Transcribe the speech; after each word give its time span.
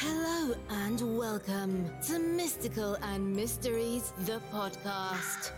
Hello 0.00 0.54
and 0.68 1.16
welcome 1.16 1.90
to 2.06 2.18
Mystical 2.18 2.96
and 2.96 3.34
Mysteries, 3.34 4.12
the 4.26 4.42
podcast. 4.52 5.52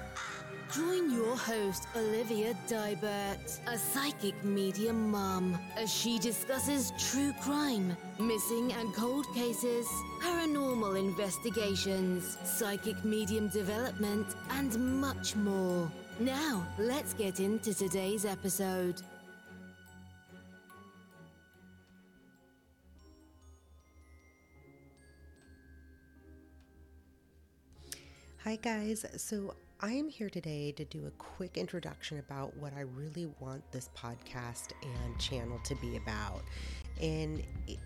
Join 0.72 1.10
your 1.12 1.36
host, 1.36 1.88
Olivia 1.96 2.54
Dybert, 2.68 3.58
a 3.66 3.76
psychic 3.76 4.44
medium 4.44 5.10
mom, 5.10 5.58
as 5.76 5.92
she 5.92 6.20
discusses 6.20 6.92
true 7.10 7.32
crime, 7.40 7.96
missing 8.20 8.72
and 8.74 8.94
cold 8.94 9.26
cases, 9.34 9.88
paranormal 10.22 10.96
investigations, 10.96 12.38
psychic 12.44 13.04
medium 13.04 13.48
development, 13.48 14.36
and 14.50 15.00
much 15.00 15.34
more. 15.34 15.90
Now, 16.20 16.64
let's 16.78 17.12
get 17.12 17.40
into 17.40 17.74
today's 17.74 18.24
episode. 18.24 19.02
Hi, 28.48 28.56
guys. 28.56 29.04
So, 29.18 29.54
I 29.78 29.92
am 29.92 30.08
here 30.08 30.30
today 30.30 30.72
to 30.72 30.84
do 30.86 31.04
a 31.06 31.10
quick 31.10 31.58
introduction 31.58 32.18
about 32.18 32.56
what 32.56 32.72
I 32.72 32.80
really 32.80 33.30
want 33.40 33.62
this 33.72 33.90
podcast 33.94 34.72
and 34.82 35.20
channel 35.20 35.60
to 35.64 35.74
be 35.74 35.98
about. 35.98 36.40
And 36.98 37.42
it, 37.66 37.78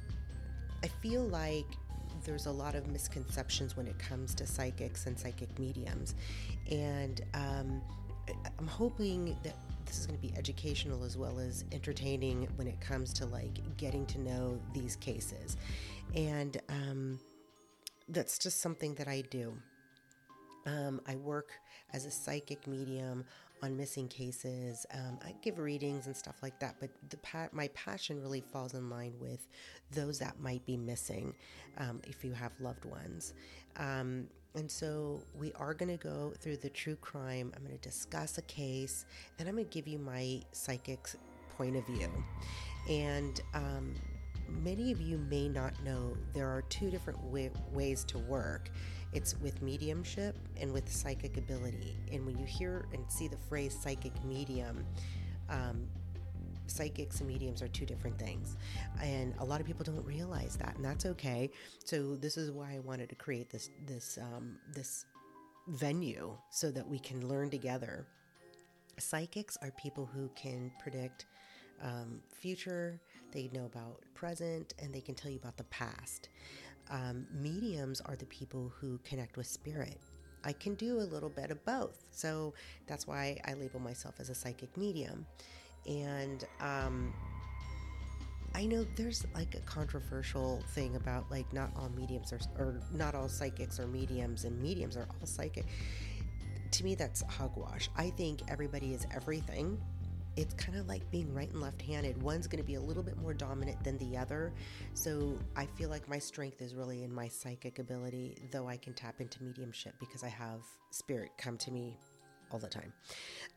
I 0.85 0.87
feel 0.87 1.23
like 1.23 1.67
there's 2.25 2.47
a 2.47 2.51
lot 2.53 2.77
of 2.77 2.87
misconceptions 2.87 3.77
when 3.77 3.89
it 3.89 3.99
comes 3.99 4.37
to 4.37 4.47
psychics 4.47 5.07
and 5.07 5.19
psychic 5.19 5.59
mediums. 5.59 6.15
And 6.71 7.23
um, 7.35 7.83
I'm 8.57 8.69
hoping 8.69 9.37
that 9.43 9.57
this 9.85 9.99
is 9.99 10.07
going 10.07 10.21
to 10.21 10.25
be 10.25 10.33
educational 10.39 11.03
as 11.03 11.19
well 11.19 11.41
as 11.41 11.65
entertaining 11.73 12.47
when 12.55 12.69
it 12.69 12.81
comes 12.81 13.13
to 13.15 13.27
like 13.27 13.59
getting 13.79 14.07
to 14.07 14.21
know 14.21 14.61
these 14.73 14.95
cases. 14.95 15.57
And 16.15 16.63
um, 16.69 17.19
that's 18.09 18.39
just 18.39 18.61
something 18.61 18.95
that 18.95 19.09
I 19.09 19.23
do. 19.23 19.55
Um, 20.67 21.01
I 21.07 21.17
work 21.17 21.51
as 21.93 22.07
a 22.07 22.11
psychic 22.11 22.67
medium 22.67 23.25
on 23.63 23.77
missing 23.77 24.09
cases. 24.09 24.87
Um, 24.93 25.19
I 25.25 25.35
give 25.43 25.59
readings 25.59 26.07
and 26.07 26.17
stuff 26.17 26.37
like 26.43 26.59
that, 26.61 26.77
but 26.81 26.91
the 27.11 27.17
pa- 27.19 27.49
my 27.53 27.69
passion 27.69 28.21
really 28.21 28.41
falls 28.41 28.75
in 28.75 28.91
line 28.91 29.15
with 29.21 29.47
those 29.93 30.19
that 30.19 30.41
might 30.41 30.65
be 30.67 30.77
missing 30.77 31.35
um, 31.79 32.01
if 32.05 32.25
you 32.25 32.33
have 32.33 32.53
loved 32.61 32.85
ones. 32.85 33.35
Um, 33.77 34.27
and 34.55 34.71
so 34.71 35.23
we 35.39 35.53
are 35.55 35.75
going 35.75 35.97
to 35.97 36.03
go 36.03 36.33
through 36.39 36.59
the 36.59 36.69
true 36.69 36.97
crime. 36.97 37.53
I'm 37.57 37.65
going 37.65 37.79
to 37.79 37.89
discuss 37.89 38.39
a 38.39 38.43
case, 38.43 39.07
and 39.39 39.49
I'm 39.49 39.55
going 39.55 39.67
to 39.67 39.71
give 39.71 39.89
you 39.89 39.99
my 39.99 40.43
psychic's 40.53 41.17
point 41.57 41.77
of 41.77 41.87
view. 41.87 42.11
And 42.89 43.41
um, 43.55 43.95
many 44.49 44.93
of 44.93 45.01
you 45.01 45.19
may 45.19 45.49
not 45.49 45.73
know 45.85 46.17
there 46.35 46.49
are 46.49 46.63
two 46.63 46.91
different 46.91 47.23
way- 47.25 47.51
ways 47.73 48.05
to 48.05 48.19
work 48.19 48.71
it's 49.13 49.39
with 49.41 49.61
mediumship 49.63 50.37
and 50.61 50.73
with 50.73 50.91
psychic 50.91 51.37
ability. 51.37 51.97
And 52.11 52.25
when 52.25 52.39
you 52.39 52.47
hear 52.47 52.87
and 52.93 53.05
see 53.11 53.29
the 53.29 53.37
phrase 53.37 53.77
psychic 53.79 54.13
medium, 54.25 54.85
um, 55.51 55.87
psychics 56.67 57.21
and 57.21 57.29
mediums 57.29 57.63
are 57.63 57.69
two 57.69 57.85
different 57.85 58.19
things. 58.19 58.57
And 59.03 59.35
a 59.39 59.45
lot 59.45 59.61
of 59.61 59.67
people 59.67 59.85
don't 59.85 60.05
realize 60.05 60.57
that, 60.57 60.77
and 60.77 60.85
that's 60.85 61.07
okay. 61.07 61.51
So 61.85 62.17
this 62.17 62.37
is 62.37 62.51
why 62.51 62.75
I 62.75 62.79
wanted 62.79 63.09
to 63.11 63.15
create 63.15 63.51
this 63.51 63.71
this 63.87 64.19
um, 64.21 64.57
this 64.75 65.05
venue 65.69 66.37
so 66.51 66.71
that 66.71 66.87
we 66.87 66.99
can 66.99 67.29
learn 67.29 67.51
together. 67.51 68.07
Psychics 68.99 69.57
are 69.63 69.71
people 69.73 70.07
who 70.07 70.31
can 70.35 70.71
predict 70.81 71.27
um, 71.83 72.21
future, 72.31 73.01
they 73.33 73.51
know 73.53 73.65
about 73.65 74.03
present, 74.15 74.75
and 74.79 74.93
they 74.93 75.01
can 75.01 75.15
tell 75.15 75.31
you 75.31 75.39
about 75.39 75.57
the 75.57 75.65
past. 75.65 76.29
Um, 76.91 77.27
mediums 77.33 78.01
are 78.03 78.17
the 78.17 78.27
people 78.27 78.73
who 78.79 78.99
connect 79.05 79.37
with 79.37 79.47
spirit. 79.47 79.99
I 80.45 80.53
can 80.53 80.75
do 80.75 80.99
a 80.99 81.07
little 81.07 81.29
bit 81.29 81.51
of 81.51 81.65
both. 81.65 82.05
So 82.11 82.55
that's 82.87 83.07
why 83.07 83.41
I 83.47 83.55
label 83.55 83.81
myself 83.81 84.17
as 84.19 84.29
a 84.29 84.35
psychic 84.35 84.77
medium. 84.77 85.27
And 85.87 86.45
um, 86.61 87.15
I 88.55 88.67
know 88.67 88.85
there's 88.97 89.25
like 89.35 89.55
a 89.55 89.61
controversial 89.61 90.63
thing 90.71 90.97
about 90.97 91.31
like 91.31 91.51
not 91.53 91.71
all 91.77 91.89
mediums 91.91 92.33
are, 92.33 92.41
or 92.59 92.81
not 92.93 93.15
all 93.15 93.29
psychics 93.29 93.81
are 93.81 93.87
mediums, 93.87 94.45
and 94.45 94.61
mediums 94.61 94.97
are 94.97 95.07
all 95.09 95.27
psychic. 95.27 95.67
To 96.73 96.85
me, 96.85 96.95
that's 96.95 97.23
hogwash. 97.23 97.89
I 97.97 98.11
think 98.11 98.41
everybody 98.49 98.95
is 98.95 99.07
everything 99.15 99.79
it's 100.37 100.55
kind 100.55 100.79
of 100.79 100.89
like 100.89 101.09
being 101.11 101.33
right 101.35 101.51
and 101.51 101.61
left 101.61 101.83
handed. 101.83 102.21
One's 102.23 102.47
going 102.47 102.63
to 102.63 102.67
be 102.67 102.77
a 102.77 102.81
little 102.81 103.03
bit 103.03 103.19
more 103.19 103.35
dominant 103.35 103.83
than 103.85 103.99
the 103.99 104.17
other. 104.17 104.53
So 104.95 105.39
I 105.57 105.67
feel 105.67 105.91
like 105.91 106.09
my 106.09 106.19
strength 106.19 106.63
is 106.63 106.75
really 106.75 107.03
in 107.03 107.13
my 107.13 107.29
psychic 107.29 107.79
ability, 107.79 108.39
though 108.51 108.69
I 108.69 108.77
can 108.77 108.95
tap 108.95 109.21
into 109.21 109.43
mediumship 109.43 109.95
because 110.01 110.25
I 110.25 110.29
have 110.29 110.63
spirit 110.91 111.31
come 111.37 111.59
to 111.59 111.71
me 111.71 111.99
all 112.51 112.59
the 112.59 112.69
time. 112.69 112.93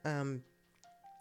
Um, 0.03 0.43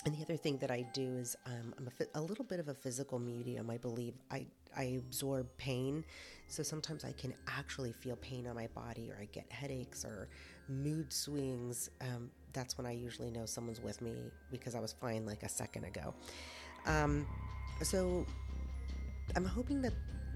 and 0.04 0.14
the 0.14 0.22
other 0.22 0.36
thing 0.36 0.58
that 0.58 0.70
I 0.70 0.84
do 0.92 1.16
is 1.16 1.34
um, 1.46 1.74
I'm 1.78 1.88
a, 1.88 2.18
a, 2.18 2.20
little 2.20 2.44
bit 2.44 2.60
of 2.60 2.68
a 2.68 2.74
physical 2.74 3.18
medium. 3.18 3.70
I 3.70 3.78
believe 3.78 4.14
I 4.30 4.46
I 4.76 4.98
absorb 4.98 5.46
pain, 5.56 6.04
so 6.46 6.62
sometimes 6.62 7.04
I 7.04 7.12
can 7.12 7.32
actually 7.46 7.92
feel 7.92 8.16
pain 8.16 8.46
on 8.46 8.54
my 8.54 8.66
body, 8.74 9.10
or 9.10 9.16
I 9.18 9.26
get 9.26 9.50
headaches 9.50 10.04
or 10.04 10.28
mood 10.68 11.10
swings. 11.10 11.88
Um, 12.02 12.30
that's 12.54 12.78
when 12.78 12.86
I 12.86 12.92
usually 12.92 13.30
know 13.30 13.44
someone's 13.44 13.82
with 13.82 14.00
me 14.00 14.14
because 14.50 14.74
I 14.74 14.80
was 14.80 14.92
fine 14.92 15.26
like 15.26 15.42
a 15.42 15.48
second 15.48 15.84
ago. 15.84 16.14
Um, 16.86 17.26
so 17.82 18.24
I'm 19.36 19.44
hoping 19.44 19.82
that 19.82 19.92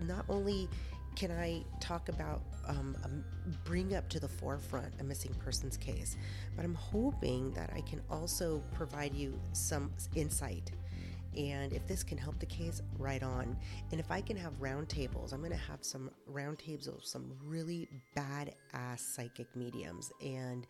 not 0.07 0.25
only 0.29 0.69
can 1.17 1.31
I 1.31 1.65
talk 1.81 2.09
about, 2.09 2.43
um, 2.69 2.97
um, 3.05 3.25
bring 3.65 3.97
up 3.97 4.09
to 4.11 4.21
the 4.21 4.29
forefront 4.29 4.93
a 5.01 5.05
missing 5.05 5.35
persons 5.35 5.77
case, 5.77 6.17
but 6.55 6.65
I'm 6.65 6.75
hoping 6.75 7.51
that 7.53 7.71
I 7.75 7.81
can 7.81 8.01
also 8.11 8.63
provide 8.73 9.15
you 9.15 9.39
some 9.53 9.91
insight. 10.15 10.71
And 11.37 11.73
if 11.73 11.87
this 11.87 12.03
can 12.03 12.19
help 12.19 12.39
the 12.39 12.47
case, 12.47 12.83
right 12.99 13.23
on. 13.23 13.57
And 13.91 14.01
if 14.01 14.11
I 14.11 14.21
can 14.21 14.37
have 14.37 14.53
roundtables, 14.61 15.33
I'm 15.33 15.41
going 15.41 15.53
to 15.53 15.57
have 15.57 15.81
some 15.83 16.11
roundtables 16.31 16.89
of 16.89 17.05
some 17.05 17.33
really 17.45 17.89
badass 18.17 19.01
psychic 19.01 19.55
mediums. 19.55 20.13
And 20.25 20.67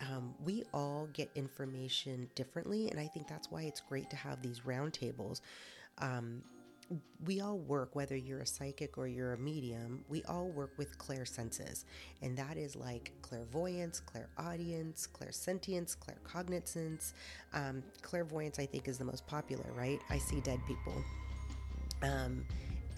um, 0.00 0.34
we 0.44 0.64
all 0.72 1.08
get 1.12 1.30
information 1.34 2.28
differently, 2.34 2.88
and 2.90 2.98
I 2.98 3.06
think 3.06 3.28
that's 3.28 3.50
why 3.50 3.62
it's 3.62 3.80
great 3.80 4.08
to 4.10 4.16
have 4.16 4.40
these 4.42 4.60
roundtables. 4.60 5.40
Um, 5.98 6.42
we 7.24 7.40
all 7.40 7.58
work, 7.58 7.94
whether 7.94 8.16
you're 8.16 8.40
a 8.40 8.46
psychic 8.46 8.98
or 8.98 9.06
you're 9.06 9.34
a 9.34 9.38
medium, 9.38 10.04
we 10.08 10.24
all 10.24 10.48
work 10.48 10.72
with 10.76 10.98
clair 10.98 11.24
senses. 11.24 11.84
And 12.20 12.36
that 12.36 12.56
is 12.56 12.74
like 12.74 13.12
clairvoyance, 13.22 14.00
clairaudience, 14.00 15.06
clairsentience, 15.12 15.96
claircognizance. 15.96 17.12
Um, 17.52 17.84
clairvoyance, 18.02 18.58
I 18.58 18.66
think, 18.66 18.88
is 18.88 18.98
the 18.98 19.04
most 19.04 19.24
popular, 19.26 19.70
right? 19.76 20.00
I 20.10 20.18
see 20.18 20.40
dead 20.40 20.58
people. 20.66 20.94
Um, 22.02 22.44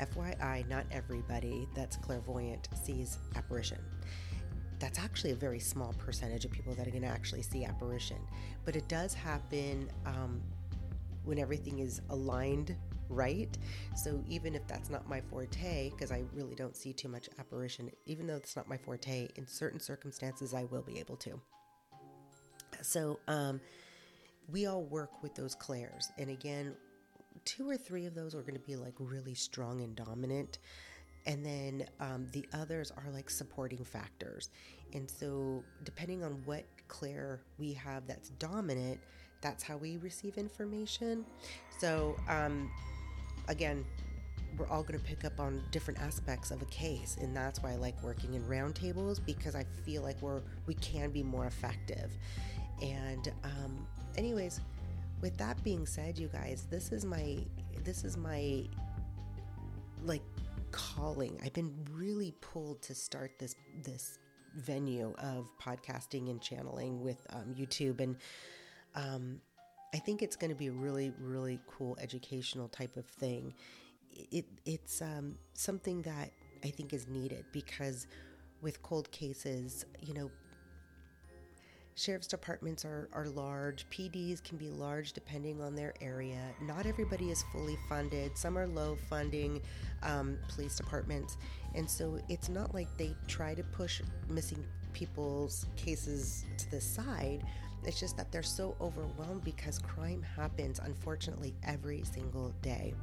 FYI, 0.00 0.66
not 0.69 0.86
everybody 0.90 1.69
that's 1.74 1.96
clairvoyant 1.96 2.69
sees 2.82 3.19
apparition 3.36 3.78
that's 4.82 4.98
actually 4.98 5.31
a 5.31 5.37
very 5.37 5.60
small 5.60 5.93
percentage 5.93 6.44
of 6.44 6.50
people 6.50 6.75
that 6.75 6.88
are 6.88 6.91
going 6.91 7.04
to 7.04 7.09
actually 7.09 7.41
see 7.41 7.65
apparition. 7.65 8.16
But 8.65 8.75
it 8.75 8.88
does 8.88 9.15
happen 9.15 9.88
um, 10.04 10.43
when 11.25 11.38
everything 11.38 11.78
is 11.78 12.00
aligned 12.10 12.75
right. 13.09 13.56
So 13.94 14.20
even 14.26 14.56
if 14.56 14.66
that's 14.66 14.91
not 14.91 15.09
my 15.09 15.20
forte, 15.20 15.91
because 15.91 16.10
I 16.10 16.25
really 16.34 16.56
don't 16.56 16.76
see 16.76 16.93
too 16.93 17.09
much 17.09 17.28
apparition, 17.38 17.93
even 18.06 18.26
though 18.26 18.34
it's 18.34 18.56
not 18.56 18.69
my 18.69 18.76
forte, 18.76 19.28
in 19.37 19.47
certain 19.47 19.78
circumstances, 19.78 20.53
I 20.53 20.65
will 20.65 20.82
be 20.82 20.99
able 20.99 21.16
to. 21.19 21.41
So 22.81 23.20
um, 23.28 23.60
we 24.50 24.66
all 24.66 24.82
work 24.82 25.22
with 25.22 25.37
those 25.37 25.54
clairs. 25.54 26.10
And 26.19 26.28
again, 26.28 26.75
two 27.44 27.70
or 27.70 27.76
three 27.76 28.06
of 28.06 28.16
those 28.16 28.34
are 28.34 28.43
going 28.43 28.54
to 28.54 28.66
be 28.66 28.75
like 28.75 28.94
really 28.99 29.34
strong 29.34 29.81
and 29.81 29.94
dominant 29.94 30.58
and 31.26 31.44
then 31.44 31.86
um, 32.00 32.26
the 32.32 32.46
others 32.52 32.90
are 32.90 33.10
like 33.12 33.30
supporting 33.30 33.84
factors. 33.84 34.50
And 34.94 35.10
so, 35.10 35.62
depending 35.84 36.22
on 36.22 36.42
what 36.44 36.64
clair 36.88 37.40
we 37.58 37.72
have 37.74 38.06
that's 38.06 38.30
dominant, 38.30 39.00
that's 39.40 39.62
how 39.62 39.76
we 39.76 39.96
receive 39.98 40.36
information. 40.36 41.24
So, 41.78 42.16
um, 42.28 42.70
again, 43.48 43.84
we're 44.58 44.69
all 44.69 44.82
going 44.82 44.98
to 44.98 45.04
pick 45.04 45.24
up 45.24 45.40
on 45.40 45.62
different 45.70 46.00
aspects 46.00 46.50
of 46.50 46.60
a 46.60 46.66
case, 46.66 47.16
and 47.20 47.34
that's 47.34 47.62
why 47.62 47.72
I 47.72 47.76
like 47.76 48.00
working 48.02 48.34
in 48.34 48.42
roundtables 48.42 49.25
because 49.25 49.54
I 49.54 49.64
feel 49.84 50.02
like 50.02 50.20
we're 50.20 50.42
we 50.66 50.75
can 50.75 51.10
be 51.10 51.22
more 51.22 51.46
effective. 51.46 52.10
And, 52.82 53.32
um, 53.44 53.86
anyways, 54.16 54.60
with 55.22 55.36
that 55.38 55.62
being 55.64 55.86
said, 55.86 56.18
you 56.18 56.28
guys, 56.28 56.66
this 56.70 56.92
is 56.92 57.04
my 57.04 57.38
this 57.84 58.04
is 58.04 58.16
my 58.16 58.64
like 60.04 60.22
calling. 60.72 61.38
I've 61.44 61.52
been 61.52 61.72
really 61.92 62.34
pulled 62.40 62.82
to 62.82 62.94
start 62.94 63.38
this 63.38 63.54
this 63.84 64.19
venue 64.56 65.14
of 65.19 65.46
podcasting 65.60 66.30
and 66.30 66.40
channeling 66.40 67.00
with 67.00 67.24
um, 67.30 67.54
YouTube, 67.54 68.00
and 68.00 68.16
um, 68.94 69.40
I 69.94 69.98
think 69.98 70.22
it's 70.22 70.36
going 70.36 70.50
to 70.50 70.56
be 70.56 70.66
a 70.66 70.72
really 70.72 71.12
really 71.20 71.60
cool 71.66 71.96
educational 72.00 72.69
type 72.69 72.96
of 72.96 73.06
thing. 73.06 73.54
It 74.10 74.46
it's 74.64 75.00
um, 75.00 75.36
something 75.54 76.02
that 76.02 76.30
I 76.64 76.69
think 76.69 76.92
is 76.92 77.06
needed 77.08 77.44
because 77.52 78.06
with 78.60 78.82
cold 78.82 79.10
cases, 79.10 79.84
you 80.00 80.14
know, 80.14 80.30
sheriff's 81.94 82.26
departments 82.26 82.84
are, 82.84 83.08
are 83.12 83.26
large. 83.28 83.88
Pds 83.90 84.42
can 84.42 84.56
be 84.56 84.70
large 84.70 85.12
depending 85.12 85.60
on 85.60 85.74
their 85.74 85.94
area. 86.00 86.40
Not 86.60 86.86
everybody 86.86 87.30
is 87.30 87.44
fully 87.52 87.76
funded. 87.88 88.36
Some 88.36 88.56
are 88.56 88.66
low 88.66 88.96
funding 89.08 89.60
um, 90.02 90.38
police 90.48 90.76
departments. 90.76 91.36
And 91.74 91.88
so 91.88 92.18
it's 92.28 92.48
not 92.48 92.74
like 92.74 92.88
they 92.96 93.14
try 93.28 93.54
to 93.54 93.62
push 93.62 94.00
missing 94.28 94.64
people's 94.92 95.66
cases 95.76 96.44
to 96.58 96.70
the 96.70 96.80
side. 96.80 97.44
It's 97.84 97.98
just 97.98 98.16
that 98.16 98.30
they're 98.30 98.42
so 98.42 98.76
overwhelmed 98.80 99.44
because 99.44 99.78
crime 99.78 100.22
happens 100.22 100.78
unfortunately 100.78 101.54
every 101.64 102.04
single 102.04 102.52
day. 102.62 102.94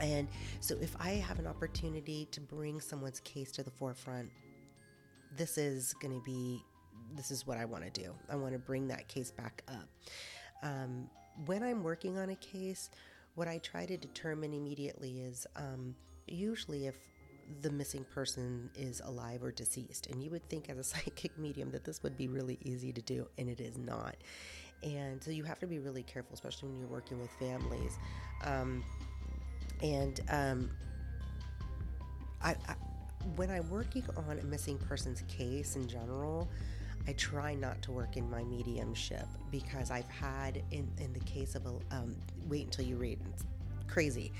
And 0.00 0.26
so 0.58 0.76
if 0.80 0.96
i 0.98 1.10
have 1.10 1.38
an 1.38 1.46
opportunity 1.46 2.26
to 2.32 2.40
bring 2.40 2.80
someone's 2.80 3.20
case 3.20 3.52
to 3.52 3.62
the 3.62 3.70
forefront 3.70 4.28
this 5.36 5.58
is 5.58 5.94
going 5.94 6.14
to 6.14 6.24
be 6.24 6.62
this 7.14 7.30
is 7.30 7.46
what 7.46 7.58
I 7.58 7.64
want 7.64 7.84
to 7.84 8.02
do. 8.02 8.12
I 8.30 8.36
want 8.36 8.52
to 8.52 8.58
bring 8.58 8.88
that 8.88 9.08
case 9.08 9.30
back 9.30 9.62
up. 9.68 9.88
Um, 10.62 11.08
when 11.46 11.62
I'm 11.62 11.82
working 11.82 12.18
on 12.18 12.30
a 12.30 12.36
case, 12.36 12.90
what 13.34 13.48
I 13.48 13.58
try 13.58 13.86
to 13.86 13.96
determine 13.96 14.54
immediately 14.54 15.20
is 15.20 15.46
um, 15.56 15.94
usually 16.26 16.86
if 16.86 16.96
the 17.60 17.70
missing 17.70 18.04
person 18.14 18.70
is 18.74 19.00
alive 19.04 19.42
or 19.42 19.50
deceased. 19.50 20.06
And 20.06 20.22
you 20.22 20.30
would 20.30 20.48
think, 20.48 20.68
as 20.68 20.78
a 20.78 20.84
psychic 20.84 21.36
medium, 21.38 21.70
that 21.72 21.84
this 21.84 22.02
would 22.02 22.16
be 22.16 22.28
really 22.28 22.58
easy 22.62 22.92
to 22.92 23.02
do, 23.02 23.26
and 23.38 23.48
it 23.48 23.60
is 23.60 23.76
not. 23.76 24.16
And 24.82 25.22
so 25.22 25.30
you 25.30 25.44
have 25.44 25.58
to 25.60 25.66
be 25.66 25.78
really 25.78 26.02
careful, 26.02 26.34
especially 26.34 26.68
when 26.68 26.78
you're 26.78 26.88
working 26.88 27.20
with 27.20 27.30
families. 27.32 27.98
Um, 28.44 28.84
and 29.82 30.20
um, 30.28 30.70
I, 32.42 32.50
I, 32.50 32.74
when 33.36 33.50
I'm 33.50 33.68
working 33.70 34.04
on 34.28 34.38
a 34.38 34.44
missing 34.44 34.78
person's 34.78 35.22
case 35.22 35.76
in 35.76 35.88
general, 35.88 36.48
I 37.06 37.12
try 37.12 37.54
not 37.54 37.82
to 37.82 37.92
work 37.92 38.16
in 38.16 38.30
my 38.30 38.42
mediumship 38.44 39.26
because 39.50 39.90
I've 39.90 40.08
had, 40.08 40.62
in, 40.70 40.90
in 40.98 41.12
the 41.12 41.20
case 41.20 41.54
of, 41.54 41.66
a, 41.66 41.94
um, 41.94 42.16
wait 42.48 42.64
until 42.64 42.86
you 42.86 42.96
read, 42.96 43.18
it's 43.32 43.44
crazy. 43.88 44.32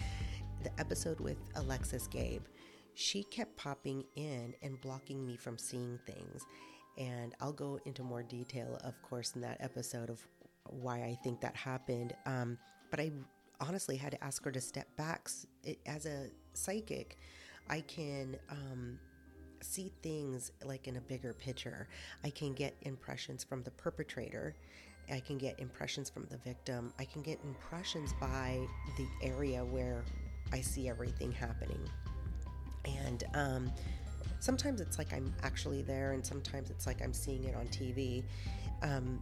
The 0.63 0.71
episode 0.81 1.21
with 1.21 1.37
Alexis 1.57 2.07
Gabe, 2.07 2.43
she 2.95 3.23
kept 3.25 3.57
popping 3.57 4.05
in 4.17 4.55
and 4.63 4.81
blocking 4.81 5.27
me 5.27 5.37
from 5.37 5.59
seeing 5.59 5.99
things. 6.07 6.47
And 6.97 7.35
I'll 7.41 7.53
go 7.53 7.79
into 7.85 8.03
more 8.03 8.23
detail, 8.23 8.79
of 8.83 9.01
course, 9.03 9.33
in 9.35 9.43
that 9.43 9.59
episode 9.61 10.09
of 10.09 10.27
why 10.71 10.99
I 11.03 11.19
think 11.23 11.41
that 11.43 11.55
happened. 11.57 12.15
Um, 12.25 12.57
but 12.91 12.99
I 13.01 13.11
honestly 13.61 13.97
had 13.97 14.13
to 14.13 14.25
ask 14.25 14.43
her 14.45 14.53
to 14.53 14.61
step 14.61 14.87
back. 14.97 15.29
It, 15.65 15.81
as 15.85 16.07
a 16.07 16.29
psychic, 16.55 17.19
I 17.69 17.81
can 17.83 18.37
um, 18.49 18.99
see 19.65 19.93
things 20.03 20.53
like 20.65 20.87
in 20.87 20.97
a 20.97 21.01
bigger 21.01 21.33
picture. 21.33 21.89
I 22.23 22.31
can 22.31 22.53
get 22.53 22.75
impressions 22.83 23.43
from 23.43 23.63
the 23.63 23.71
perpetrator. 23.73 24.55
I 25.11 25.21
can 25.21 25.39
get 25.39 25.59
impressions 25.59 26.09
from 26.09 26.27
the 26.31 26.39
victim. 26.39 26.93
I 26.99 27.05
can 27.05 27.23
get 27.23 27.39
impressions 27.45 28.13
by 28.21 28.61
the 28.97 29.07
area 29.23 29.65
where 29.65 30.05
I 30.53 30.61
see 30.61 30.89
everything 30.89 31.33
happening. 31.33 31.81
And 32.85 33.25
um, 33.35 33.73
sometimes 34.41 34.81
it's 34.81 34.99
like 34.99 35.13
I'm 35.13 35.33
actually 35.43 35.83
there, 35.83 36.13
and 36.13 36.25
sometimes 36.25 36.71
it's 36.71 36.87
like 36.87 37.03
I'm 37.03 37.13
seeing 37.13 37.45
it 37.45 37.55
on 37.55 37.67
TV. 37.69 38.23
Um, 38.83 39.21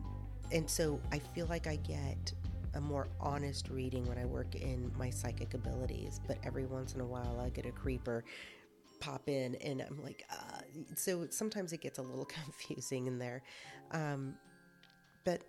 and 0.51 0.69
so 0.69 1.01
I 1.11 1.19
feel 1.19 1.47
like 1.47 1.67
I 1.67 1.77
get 1.77 2.33
a 2.75 2.81
more 2.81 3.09
honest 3.21 3.69
reading 3.69 4.07
when 4.07 4.19
I 4.19 4.25
work 4.25 4.55
in 4.55 4.91
my 4.97 5.11
psychic 5.11 5.55
abilities. 5.55 6.21
But 6.27 6.39
every 6.45 6.65
once 6.65 6.95
in 6.95 7.01
a 7.01 7.07
while, 7.07 7.41
I 7.41 7.51
get 7.51 7.67
a 7.67 7.73
creeper 7.73 8.25
pop 9.03 9.29
in 9.29 9.57
and 9.57 9.83
I'm 9.83 10.01
like, 10.03 10.25
uh, 10.31 10.61
so 10.95 11.27
sometimes 11.31 11.73
it 11.73 11.81
gets 11.81 11.99
a 11.99 12.03
little 12.03 12.25
confusing 12.45 13.07
in 13.09 13.19
there. 13.19 13.43
Um, 13.91 14.35
but 15.25 15.43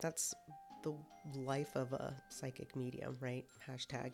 that's 0.00 0.34
the 0.82 0.94
life 1.34 1.76
of 1.76 1.92
a 1.92 2.14
psychic 2.30 2.74
medium, 2.74 3.16
right? 3.20 3.44
Hashtag. 3.68 4.12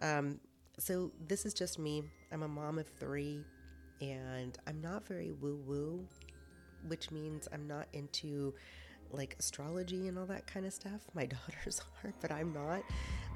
Um, 0.00 0.38
so 0.78 1.10
this 1.26 1.44
is 1.44 1.52
just 1.52 1.78
me. 1.78 2.04
I'm 2.32 2.44
a 2.44 2.48
mom 2.48 2.78
of 2.78 2.86
three 2.86 3.44
and 4.00 4.56
I'm 4.66 4.80
not 4.80 5.06
very 5.06 5.32
woo 5.32 5.60
woo, 5.66 6.06
which 6.86 7.10
means 7.10 7.48
I'm 7.52 7.66
not 7.66 7.88
into 7.92 8.54
like 9.10 9.36
astrology 9.38 10.08
and 10.08 10.18
all 10.18 10.26
that 10.26 10.46
kind 10.46 10.64
of 10.64 10.72
stuff. 10.72 11.00
My 11.14 11.26
daughters 11.46 11.80
are, 12.04 12.14
but 12.20 12.30
I'm 12.30 12.52
not. 12.52 12.82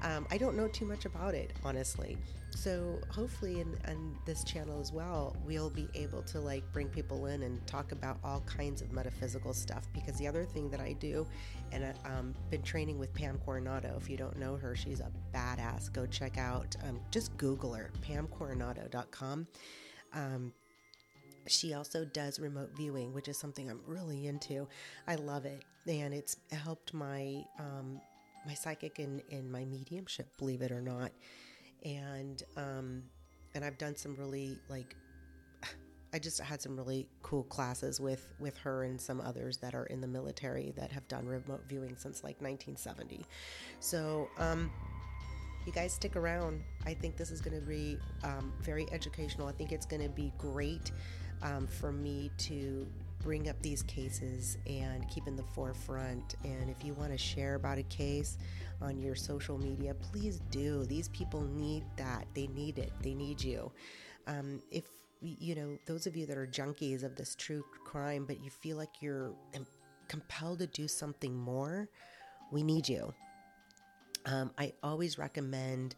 Um, 0.03 0.27
I 0.31 0.37
don't 0.37 0.55
know 0.55 0.67
too 0.67 0.85
much 0.85 1.05
about 1.05 1.33
it, 1.33 1.51
honestly. 1.63 2.17
So 2.51 2.99
hopefully, 3.09 3.59
in, 3.59 3.77
in 3.87 4.15
this 4.25 4.43
channel 4.43 4.79
as 4.79 4.91
well, 4.91 5.35
we'll 5.45 5.69
be 5.69 5.87
able 5.93 6.23
to 6.23 6.39
like 6.39 6.63
bring 6.73 6.87
people 6.87 7.27
in 7.27 7.43
and 7.43 7.65
talk 7.67 7.91
about 7.91 8.17
all 8.23 8.41
kinds 8.41 8.81
of 8.81 8.91
metaphysical 8.91 9.53
stuff. 9.53 9.87
Because 9.93 10.17
the 10.17 10.27
other 10.27 10.43
thing 10.43 10.69
that 10.71 10.79
I 10.79 10.93
do, 10.93 11.27
and 11.71 11.85
I've 11.85 12.05
um, 12.05 12.33
been 12.49 12.63
training 12.63 12.97
with 12.97 13.13
Pam 13.13 13.39
Coronado. 13.45 13.95
If 14.01 14.09
you 14.09 14.17
don't 14.17 14.37
know 14.37 14.55
her, 14.55 14.75
she's 14.75 15.01
a 15.01 15.11
badass. 15.33 15.91
Go 15.93 16.05
check 16.05 16.37
out. 16.37 16.75
Um, 16.87 16.99
just 17.11 17.35
Google 17.37 17.73
her, 17.73 17.91
PamCoronado.com. 18.01 19.47
Um, 20.13 20.53
she 21.47 21.73
also 21.73 22.05
does 22.05 22.39
remote 22.39 22.71
viewing, 22.75 23.13
which 23.13 23.27
is 23.27 23.37
something 23.37 23.69
I'm 23.69 23.81
really 23.85 24.27
into. 24.27 24.67
I 25.07 25.15
love 25.15 25.45
it, 25.45 25.63
and 25.87 26.13
it's 26.13 26.37
helped 26.51 26.93
my 26.93 27.43
um, 27.59 28.01
my 28.47 28.53
psychic 28.53 28.97
and, 28.97 29.21
and 29.29 29.51
my 29.51 29.65
mediumship, 29.65 30.35
believe 30.37 30.61
it 30.61 30.71
or 30.71 30.81
not. 30.81 31.11
And 31.83 32.41
um, 32.55 33.03
and 33.53 33.63
I've 33.63 33.77
done 33.77 33.95
some 33.95 34.15
really 34.15 34.57
like 34.69 34.95
I 36.13 36.19
just 36.19 36.39
had 36.39 36.61
some 36.61 36.75
really 36.75 37.07
cool 37.21 37.43
classes 37.43 37.99
with 37.99 38.33
with 38.39 38.57
her 38.59 38.83
and 38.83 38.99
some 38.99 39.21
others 39.21 39.57
that 39.57 39.75
are 39.75 39.85
in 39.85 40.01
the 40.01 40.07
military 40.07 40.73
that 40.77 40.91
have 40.91 41.07
done 41.07 41.27
remote 41.27 41.63
viewing 41.67 41.95
since 41.97 42.23
like 42.23 42.41
1970. 42.41 43.25
So 43.81 44.29
um, 44.39 44.71
you 45.65 45.73
guys 45.73 45.93
stick 45.93 46.15
around. 46.15 46.63
I 46.85 46.93
think 46.93 47.17
this 47.17 47.29
is 47.29 47.41
going 47.41 47.59
to 47.59 47.65
be 47.65 47.99
um, 48.23 48.53
very 48.61 48.87
educational. 48.91 49.47
I 49.47 49.51
think 49.51 49.73
it's 49.73 49.85
going 49.85 50.01
to 50.01 50.09
be 50.09 50.31
great 50.37 50.91
um, 51.43 51.67
for 51.67 51.91
me 51.91 52.31
to 52.37 52.87
bring 53.27 53.49
up 53.49 53.61
these 53.61 53.83
cases 53.83 54.57
and 54.67 55.05
keep 55.09 55.27
in 55.27 55.35
the 55.35 55.43
forefront. 55.43 56.35
And 56.45 56.69
if 56.69 56.85
you 56.85 56.93
want 56.93 57.11
to 57.11 57.17
share 57.17 57.55
about 57.55 57.77
a 57.77 57.83
case 57.83 58.37
on 58.81 59.01
your 59.01 59.15
social 59.15 59.57
media, 59.57 59.93
please 59.95 60.39
do. 60.49 60.85
These 60.85 61.09
people 61.09 61.41
need 61.41 61.83
that. 61.97 62.25
They 62.33 62.47
need 62.47 62.79
it. 62.79 62.93
They 63.01 63.13
need 63.13 63.43
you. 63.43 63.69
Um, 64.27 64.61
if 64.71 64.85
you 65.19 65.55
know 65.55 65.77
those 65.87 66.07
of 66.07 66.15
you 66.15 66.25
that 66.25 66.37
are 66.37 66.47
junkies 66.47 67.03
of 67.03 67.17
this 67.17 67.35
true 67.35 67.65
crime, 67.83 68.23
but 68.25 68.41
you 68.41 68.49
feel 68.49 68.77
like 68.77 69.01
you're 69.01 69.33
compelled 70.07 70.59
to 70.59 70.67
do 70.67 70.87
something 70.87 71.35
more, 71.35 71.89
we 72.53 72.63
need 72.63 72.87
you. 72.87 73.13
Um, 74.25 74.51
I 74.57 74.71
always 74.83 75.17
recommend 75.17 75.95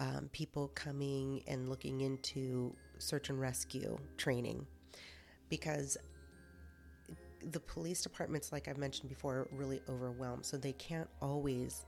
um, 0.00 0.30
people 0.32 0.68
coming 0.68 1.42
and 1.46 1.68
looking 1.68 2.00
into 2.00 2.74
search 2.96 3.28
and 3.28 3.38
rescue 3.38 3.98
training 4.16 4.66
because 5.50 5.98
the 7.50 7.60
police 7.60 8.02
departments, 8.02 8.52
like 8.52 8.68
I've 8.68 8.78
mentioned 8.78 9.08
before, 9.08 9.34
are 9.34 9.48
really 9.52 9.80
overwhelmed. 9.88 10.44
So 10.44 10.56
they 10.56 10.72
can't 10.72 11.08
always 11.20 11.84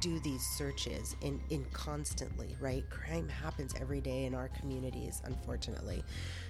do 0.00 0.18
these 0.20 0.44
searches 0.44 1.16
in, 1.22 1.40
in 1.50 1.64
constantly, 1.72 2.56
right? 2.60 2.88
Crime 2.90 3.28
happens 3.28 3.74
every 3.80 4.00
day 4.00 4.24
in 4.24 4.34
our 4.34 4.48
communities, 4.48 5.22
unfortunately. 5.24 6.04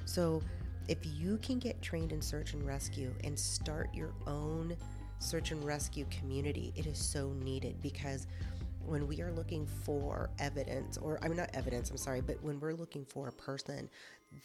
So 0.05 0.43
if 0.89 0.99
you 1.05 1.39
can 1.39 1.59
get 1.59 1.81
trained 1.81 2.13
in 2.13 2.21
search 2.21 2.55
and 2.55 2.67
rescue 2.67 3.15
and 3.25 3.39
start 3.39 3.95
your 3.95 4.13
own 4.27 4.77
search 5.19 5.53
and 5.53 5.63
rescue 5.65 6.07
community, 6.11 6.73
it 6.77 6.87
is 6.87 6.99
so 6.99 7.33
needed 7.35 7.81
because 7.81 8.27
when 8.87 9.07
we 9.07 9.21
are 9.21 9.33
looking 9.33 9.67
for 9.67 10.31
evidence, 10.39 10.97
or 10.99 11.19
I 11.23 11.29
mean, 11.29 11.37
not 11.37 11.51
evidence, 11.55 11.91
I'm 11.91 11.97
sorry, 11.97 12.21
but 12.21 12.43
when 12.43 12.61
we're 12.61 12.75
looking 12.75 13.05
for 13.05 13.29
a 13.29 13.33
person, 13.33 13.89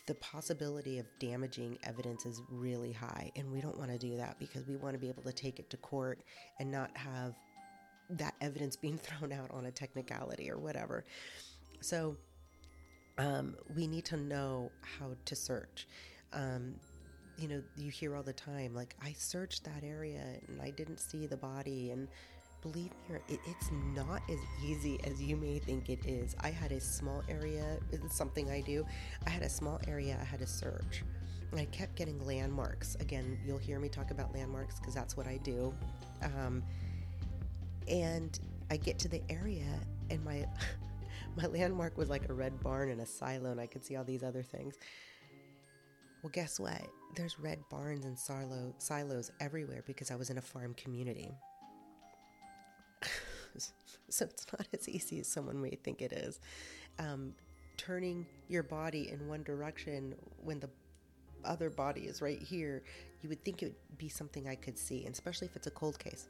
the 0.05 0.15
possibility 0.15 0.99
of 0.99 1.05
damaging 1.19 1.77
evidence 1.83 2.25
is 2.25 2.41
really 2.49 2.91
high. 2.91 3.31
And 3.35 3.51
we 3.51 3.61
don't 3.61 3.77
want 3.77 3.91
to 3.91 3.97
do 3.97 4.17
that 4.17 4.37
because 4.39 4.67
we 4.67 4.75
want 4.75 4.93
to 4.93 4.99
be 4.99 5.07
able 5.07 5.23
to 5.23 5.31
take 5.31 5.59
it 5.59 5.69
to 5.69 5.77
court 5.77 6.21
and 6.59 6.71
not 6.71 6.95
have 6.95 7.35
that 8.11 8.35
evidence 8.41 8.75
being 8.81 8.97
thrown 8.97 9.31
out 9.31 9.51
on 9.51 9.65
a 9.65 9.71
technicality 9.71 10.49
or 10.49 10.57
whatever. 10.57 11.05
So 11.81 12.17
um, 13.17 13.55
we 13.75 13.87
need 13.87 14.05
to 14.05 14.17
know 14.17 14.71
how 14.81 15.11
to 15.25 15.35
search. 15.35 15.87
Um, 16.33 16.75
you 17.37 17.47
know, 17.47 17.61
you 17.75 17.91
hear 17.91 18.15
all 18.15 18.23
the 18.23 18.33
time, 18.33 18.73
like, 18.73 18.95
I 19.03 19.13
searched 19.13 19.63
that 19.65 19.83
area 19.83 20.23
and 20.47 20.61
I 20.61 20.71
didn't 20.71 20.99
see 20.99 21.27
the 21.27 21.37
body. 21.37 21.91
And 21.91 22.07
believe 22.61 22.91
me, 23.09 23.17
it, 23.27 23.39
it's 23.45 23.69
not 23.95 24.21
as 24.29 24.39
easy 24.65 24.99
as 25.03 25.21
you 25.21 25.35
may 25.35 25.59
think 25.59 25.89
it 25.89 26.05
is. 26.05 26.35
I 26.41 26.49
had 26.49 26.71
a 26.71 26.79
small 26.79 27.23
area, 27.29 27.77
it's 27.91 28.15
something 28.15 28.49
I 28.49 28.61
do. 28.61 28.85
I 29.25 29.29
had 29.29 29.43
a 29.43 29.49
small 29.49 29.79
area 29.87 30.17
I 30.19 30.25
had 30.25 30.39
to 30.39 30.47
search. 30.47 31.03
And 31.51 31.59
I 31.59 31.65
kept 31.65 31.95
getting 31.95 32.25
landmarks. 32.25 32.95
Again, 32.99 33.39
you'll 33.45 33.57
hear 33.57 33.79
me 33.79 33.87
talk 33.87 34.11
about 34.11 34.33
landmarks 34.33 34.79
because 34.79 34.93
that's 34.93 35.15
what 35.15 35.27
I 35.27 35.37
do. 35.37 35.73
Um, 36.23 36.61
and 37.87 38.37
I 38.69 38.77
get 38.77 38.99
to 38.99 39.07
the 39.07 39.21
area, 39.29 39.79
and 40.09 40.23
my 40.25 40.45
my 41.37 41.45
landmark 41.45 41.97
was 41.97 42.09
like 42.09 42.27
a 42.29 42.33
red 42.33 42.59
barn 42.61 42.89
and 42.89 42.99
a 42.99 43.05
silo, 43.05 43.51
and 43.51 43.61
I 43.61 43.67
could 43.67 43.85
see 43.85 43.95
all 43.95 44.03
these 44.03 44.23
other 44.23 44.43
things. 44.43 44.75
Well, 46.21 46.31
guess 46.33 46.59
what? 46.59 46.81
There's 47.15 47.39
red 47.39 47.59
barns 47.69 48.05
and 48.05 48.17
silo, 48.17 48.73
silos 48.79 49.31
everywhere 49.39 49.83
because 49.85 50.11
I 50.11 50.15
was 50.15 50.29
in 50.29 50.37
a 50.37 50.41
farm 50.41 50.73
community. 50.73 51.31
so 54.09 54.25
it's 54.25 54.45
not 54.51 54.67
as 54.73 54.87
easy 54.89 55.19
as 55.19 55.27
someone 55.27 55.61
may 55.61 55.71
think 55.71 56.01
it 56.01 56.11
is. 56.11 56.39
Um, 56.99 57.33
turning 57.77 58.25
your 58.49 58.63
body 58.63 59.09
in 59.11 59.27
one 59.27 59.43
direction 59.43 60.15
when 60.43 60.59
the 60.59 60.69
other 61.45 61.69
body 61.69 62.01
is 62.01 62.21
right 62.21 62.41
here, 62.41 62.83
you 63.21 63.29
would 63.29 63.43
think 63.43 63.63
it 63.63 63.65
would 63.89 63.97
be 63.97 64.09
something 64.09 64.47
I 64.47 64.55
could 64.55 64.77
see, 64.77 65.05
and 65.05 65.13
especially 65.13 65.47
if 65.47 65.55
it's 65.55 65.67
a 65.67 65.71
cold 65.71 65.97
case. 65.99 66.27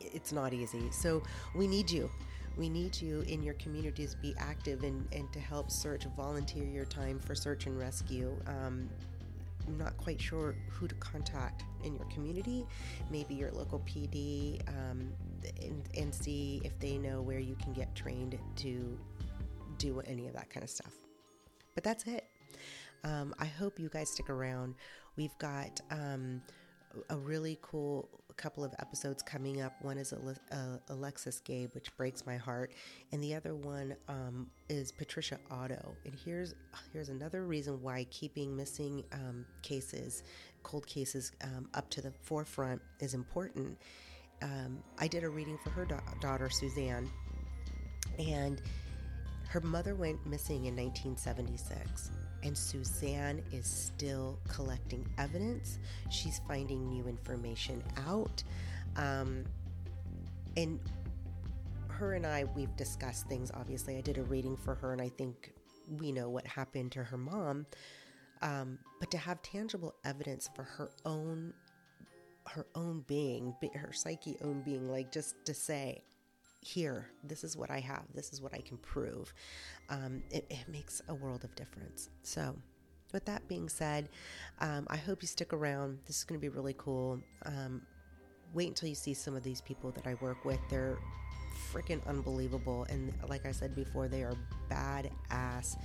It's 0.00 0.32
not 0.32 0.52
easy. 0.52 0.90
So 0.90 1.22
we 1.54 1.66
need 1.66 1.90
you. 1.90 2.10
We 2.56 2.68
need 2.68 3.00
you 3.00 3.20
in 3.22 3.42
your 3.42 3.54
communities 3.54 4.16
be 4.20 4.34
active 4.38 4.82
and, 4.82 5.06
and 5.12 5.32
to 5.32 5.38
help 5.38 5.70
search, 5.70 6.04
volunteer 6.16 6.64
your 6.64 6.84
time 6.84 7.18
for 7.18 7.34
search 7.34 7.66
and 7.66 7.78
rescue. 7.78 8.34
Um, 8.46 8.88
not 9.68 9.96
quite 9.96 10.20
sure 10.20 10.54
who 10.70 10.88
to 10.88 10.94
contact 10.96 11.64
in 11.84 11.94
your 11.94 12.06
community, 12.06 12.66
maybe 13.10 13.34
your 13.34 13.50
local 13.52 13.80
PD, 13.80 14.60
um, 14.68 15.12
and, 15.62 15.88
and 15.96 16.14
see 16.14 16.60
if 16.64 16.78
they 16.78 16.98
know 16.98 17.22
where 17.22 17.38
you 17.38 17.56
can 17.56 17.72
get 17.72 17.94
trained 17.94 18.38
to 18.56 18.98
do 19.78 20.00
any 20.06 20.26
of 20.26 20.34
that 20.34 20.50
kind 20.50 20.64
of 20.64 20.70
stuff. 20.70 20.92
But 21.74 21.84
that's 21.84 22.04
it. 22.04 22.26
Um, 23.04 23.34
I 23.38 23.46
hope 23.46 23.78
you 23.78 23.88
guys 23.88 24.10
stick 24.10 24.28
around. 24.28 24.74
We've 25.16 25.36
got 25.38 25.80
um, 25.90 26.42
a 27.08 27.16
really 27.16 27.58
cool 27.62 28.08
couple 28.40 28.64
of 28.64 28.72
episodes 28.78 29.22
coming 29.22 29.60
up. 29.60 29.74
One 29.82 29.98
is 29.98 30.14
uh, 30.14 30.56
Alexis 30.88 31.40
Gabe, 31.40 31.70
which 31.74 31.94
breaks 31.98 32.24
my 32.24 32.38
heart, 32.38 32.72
and 33.12 33.22
the 33.22 33.34
other 33.34 33.54
one 33.54 33.94
um, 34.08 34.46
is 34.70 34.90
Patricia 34.90 35.38
Otto. 35.50 35.94
And 36.06 36.14
here's 36.24 36.54
here's 36.92 37.10
another 37.10 37.44
reason 37.44 37.82
why 37.82 38.06
keeping 38.10 38.56
missing 38.56 39.04
um, 39.12 39.44
cases, 39.62 40.22
cold 40.62 40.86
cases, 40.86 41.32
um, 41.44 41.68
up 41.74 41.90
to 41.90 42.00
the 42.00 42.12
forefront 42.22 42.80
is 43.00 43.12
important. 43.12 43.76
Um, 44.42 44.78
I 44.98 45.06
did 45.06 45.22
a 45.22 45.28
reading 45.28 45.58
for 45.62 45.68
her 45.70 45.84
da- 45.84 46.00
daughter 46.22 46.48
Suzanne, 46.48 47.10
and 48.18 48.62
her 49.50 49.60
mother 49.60 49.96
went 49.96 50.24
missing 50.24 50.66
in 50.66 50.76
1976 50.76 52.12
and 52.44 52.56
Suzanne 52.56 53.42
is 53.52 53.66
still 53.66 54.38
collecting 54.48 55.04
evidence. 55.18 55.78
She's 56.08 56.40
finding 56.46 56.88
new 56.88 57.08
information 57.08 57.82
out. 58.06 58.42
Um, 58.96 59.44
and 60.56 60.78
her 61.88 62.14
and 62.14 62.24
I, 62.24 62.44
we've 62.56 62.74
discussed 62.76 63.26
things. 63.26 63.50
Obviously, 63.52 63.96
I 63.96 64.00
did 64.00 64.18
a 64.18 64.22
reading 64.22 64.56
for 64.56 64.74
her, 64.76 64.92
and 64.92 65.02
I 65.02 65.08
think 65.08 65.52
we 65.98 66.12
know 66.12 66.28
what 66.28 66.46
happened 66.46 66.92
to 66.92 67.04
her 67.04 67.18
mom. 67.18 67.66
Um, 68.42 68.78
but 69.00 69.10
to 69.10 69.18
have 69.18 69.42
tangible 69.42 69.94
evidence 70.04 70.48
for 70.54 70.62
her 70.62 70.90
own 71.04 71.52
her 72.46 72.66
own 72.74 73.04
being 73.06 73.54
her 73.74 73.92
psyche 73.92 74.36
own 74.42 74.62
being 74.62 74.88
like 74.88 75.12
just 75.12 75.34
to 75.44 75.52
say 75.52 76.02
here 76.62 77.06
this 77.24 77.42
is 77.42 77.56
what 77.56 77.70
i 77.70 77.80
have 77.80 78.04
this 78.14 78.32
is 78.32 78.42
what 78.42 78.52
i 78.54 78.58
can 78.58 78.76
prove. 78.78 79.32
Um, 79.88 80.22
it, 80.30 80.46
it, 80.50 80.68
makes 80.68 81.02
a 81.08 81.14
world 81.14 81.42
of 81.42 81.52
difference. 81.56 82.10
So 82.22 82.54
with 83.12 83.24
that 83.24 83.46
being 83.48 83.68
said 83.68 84.08
um, 84.60 84.86
i 84.88 84.96
hope 84.96 85.22
you 85.22 85.28
stick 85.28 85.52
around. 85.52 85.98
This 86.06 86.18
is 86.18 86.24
going 86.24 86.38
to 86.38 86.42
be 86.42 86.48
really 86.48 86.74
cool. 86.78 87.20
Um, 87.46 87.82
wait 88.52 88.68
until 88.68 88.88
you 88.88 88.94
see 88.94 89.14
some 89.14 89.34
of 89.34 89.42
these 89.42 89.60
people 89.60 89.90
that 89.92 90.06
i 90.06 90.14
work 90.20 90.44
with. 90.44 90.60
They're 90.68 90.98
freaking 91.72 92.06
unbelievable. 92.06 92.86
And 92.90 93.12
like 93.28 93.46
i 93.46 93.52
said 93.52 93.74
before 93.74 94.08
they 94.08 94.22
are 94.22 94.34
badass. 94.70 95.76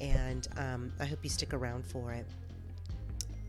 And 0.00 0.48
um, 0.56 0.92
i 1.00 1.04
hope 1.04 1.20
you 1.22 1.30
stick 1.30 1.54
around 1.54 1.86
for 1.86 2.12
it. 2.12 2.26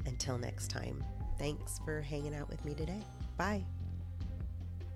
Until 0.05 0.37
next 0.37 0.69
time. 0.69 1.03
Thanks 1.37 1.79
for 1.83 2.01
hanging 2.01 2.35
out 2.35 2.49
with 2.49 2.63
me 2.63 2.73
today. 2.73 3.01
Bye 3.37 3.63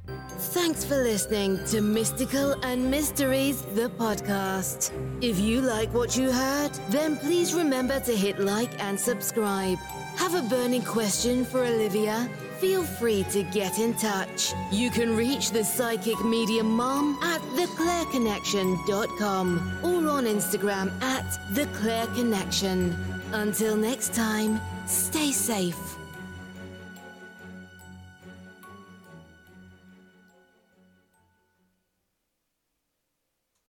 Thanks 0.07 0.83
for 0.83 0.97
listening 0.97 1.63
to 1.67 1.79
Mystical 1.81 2.55
and 2.63 2.91
Mysteries, 2.91 3.61
the 3.73 3.89
podcast. 3.89 4.91
If 5.21 5.39
you 5.39 5.61
like 5.61 5.93
what 5.93 6.17
you 6.17 6.31
heard, 6.31 6.71
then 6.89 7.15
please 7.17 7.53
remember 7.53 7.99
to 8.01 8.15
hit 8.15 8.39
like 8.39 8.83
and 8.83 8.99
subscribe. 8.99 9.77
Have 10.17 10.35
a 10.35 10.41
burning 10.43 10.83
question 10.83 11.45
for 11.45 11.63
Olivia? 11.63 12.29
Feel 12.59 12.83
free 12.83 13.23
to 13.31 13.43
get 13.43 13.79
in 13.79 13.93
touch. 13.95 14.53
You 14.71 14.89
can 14.89 15.15
reach 15.15 15.51
the 15.51 15.63
psychic 15.63 16.21
medium 16.23 16.75
mom 16.75 17.17
at 17.23 17.41
theclairconnection.com 17.57 19.79
or 19.83 20.09
on 20.09 20.25
Instagram 20.25 20.91
at 21.01 21.25
theclaireconnection. 21.53 22.95
Until 23.31 23.75
next 23.75 24.13
time, 24.13 24.61
stay 24.85 25.31
safe. 25.31 25.97